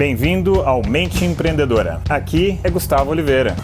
[0.00, 2.00] Bem-vindo ao Mente Empreendedora.
[2.08, 3.54] Aqui é Gustavo Oliveira.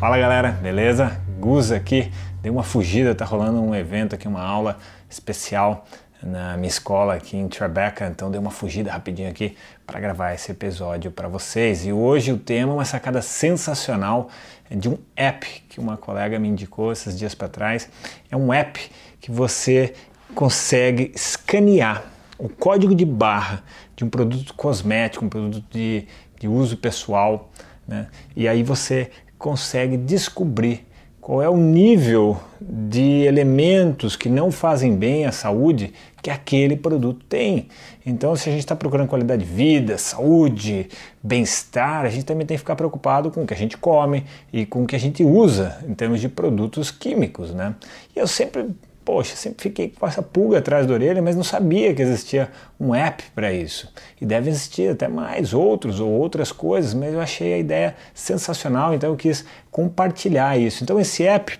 [0.00, 1.20] Fala galera, beleza?
[1.38, 2.10] Gus aqui.
[2.42, 4.76] Dei uma fugida, tá rolando um evento aqui, uma aula
[5.08, 5.86] especial
[6.20, 9.56] na minha escola aqui em Tribeca, então dei uma fugida rapidinho aqui
[9.86, 11.86] para gravar esse episódio para vocês.
[11.86, 14.30] E hoje o tema é uma sacada sensacional
[14.68, 17.88] de um app que uma colega me indicou esses dias para trás.
[18.28, 18.80] É um app
[19.20, 19.94] que você
[20.34, 22.02] consegue escanear
[22.40, 23.62] o código de barra
[23.94, 26.06] de um produto cosmético, um produto de,
[26.38, 27.50] de uso pessoal,
[27.86, 28.08] né?
[28.34, 30.86] e aí você consegue descobrir
[31.20, 37.24] qual é o nível de elementos que não fazem bem à saúde que aquele produto
[37.26, 37.68] tem.
[38.04, 40.88] Então, se a gente está procurando qualidade de vida, saúde,
[41.22, 44.64] bem-estar, a gente também tem que ficar preocupado com o que a gente come e
[44.64, 47.74] com o que a gente usa em termos de produtos químicos, né?
[48.16, 48.70] E eu sempre
[49.10, 52.94] poxa, sempre fiquei com essa pulga atrás da orelha, mas não sabia que existia um
[52.94, 53.92] app para isso.
[54.20, 58.94] E deve existir até mais outros ou outras coisas, mas eu achei a ideia sensacional,
[58.94, 60.84] então eu quis compartilhar isso.
[60.84, 61.58] Então esse app,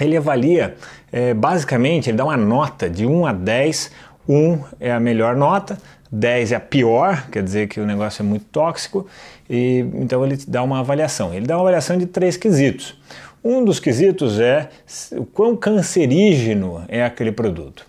[0.00, 0.74] ele avalia,
[1.12, 3.92] é, basicamente, ele dá uma nota de 1 a 10,
[4.28, 5.78] 1 é a melhor nota,
[6.10, 9.06] 10 é a pior, quer dizer que o negócio é muito tóxico,
[9.48, 11.32] e então ele dá uma avaliação.
[11.32, 12.98] Ele dá uma avaliação de três quesitos.
[13.44, 14.70] Um dos quesitos é
[15.12, 17.86] o quão cancerígeno é aquele produto.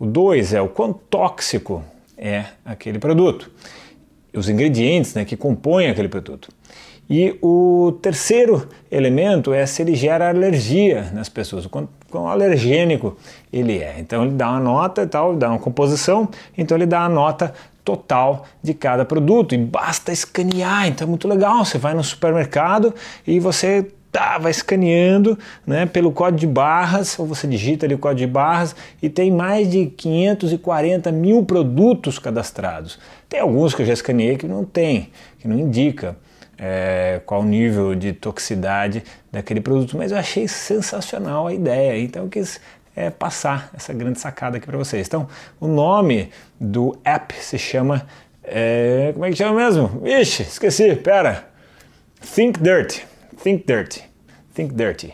[0.00, 1.84] O dois é o quão tóxico
[2.18, 3.48] é aquele produto.
[4.34, 6.48] Os ingredientes né, que compõem aquele produto.
[7.08, 13.16] E o terceiro elemento é se ele gera alergia nas pessoas, o quão, quão alergênico
[13.52, 13.94] ele é.
[14.00, 17.54] Então ele dá uma nota e tal, dá uma composição, então ele dá a nota
[17.84, 21.64] total de cada produto e basta escanear, então é muito legal.
[21.64, 22.92] Você vai no supermercado
[23.24, 27.98] e você tá, vai escaneando né, pelo código de barras, ou você digita ali o
[27.98, 32.96] código de barras e tem mais de 540 mil produtos cadastrados.
[33.28, 36.16] Tem alguns que eu já escaneei que não tem, que não indica
[36.56, 42.22] é, qual o nível de toxicidade daquele produto, mas eu achei sensacional a ideia, então
[42.22, 42.60] eu quis
[42.94, 45.08] é, passar essa grande sacada aqui para vocês.
[45.08, 45.26] Então,
[45.58, 46.30] o nome
[46.60, 48.06] do app se chama.
[48.44, 50.02] É, como é que chama mesmo?
[50.06, 51.48] Ixi, esqueci, pera.
[52.32, 53.13] Think Dirt.
[53.44, 54.02] Think Dirty.
[54.54, 55.12] Think Dirty.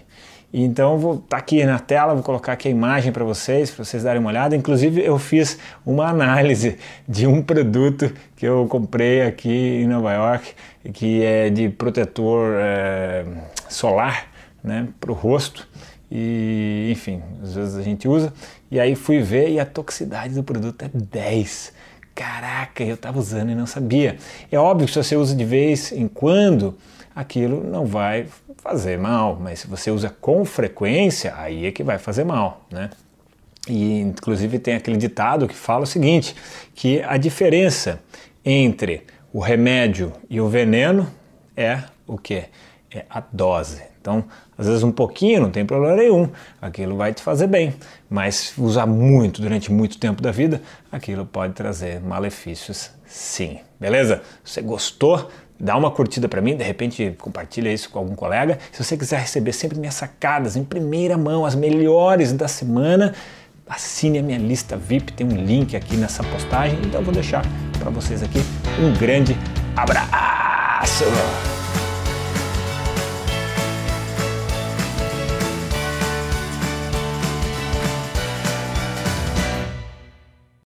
[0.55, 3.85] Então vou estar tá aqui na tela, vou colocar aqui a imagem para vocês, para
[3.85, 4.55] vocês darem uma olhada.
[4.55, 10.55] Inclusive eu fiz uma análise de um produto que eu comprei aqui em Nova York,
[10.95, 13.25] que é de protetor é,
[13.69, 14.29] solar,
[14.63, 15.69] né, para o rosto.
[16.09, 18.33] E enfim, às vezes a gente usa.
[18.71, 21.73] E aí fui ver e a toxicidade do produto é 10.
[22.15, 24.19] Caraca, eu estava usando e não sabia.
[24.53, 26.79] É óbvio que se você usa de vez em quando,
[27.21, 28.27] aquilo não vai
[28.63, 32.91] fazer mal, mas se você usa com frequência, aí é que vai fazer mal, né?
[33.69, 36.35] E inclusive tem aquele ditado que fala o seguinte,
[36.75, 38.01] que a diferença
[38.45, 41.07] entre o remédio e o veneno
[41.57, 42.45] é o que?
[42.93, 43.83] É a dose.
[44.01, 44.25] Então,
[44.57, 46.29] às vezes um pouquinho não tem problema nenhum,
[46.61, 47.75] aquilo vai te fazer bem,
[48.09, 53.59] mas usar muito durante muito tempo da vida, aquilo pode trazer malefícios sim.
[53.79, 54.23] Beleza?
[54.43, 55.29] Você gostou,
[55.59, 58.59] dá uma curtida para mim, de repente compartilha isso com algum colega.
[58.73, 63.15] Se você quiser receber sempre minhas sacadas em primeira mão, as melhores da semana,
[63.69, 67.45] assine a minha lista VIP, tem um link aqui nessa postagem, então eu vou deixar
[67.79, 68.39] para vocês aqui
[68.81, 69.37] um grande
[69.77, 71.05] abraço.